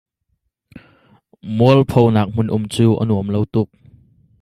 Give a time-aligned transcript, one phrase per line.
[1.59, 3.69] Mualphonak hmun um cu a nuam lo tuk.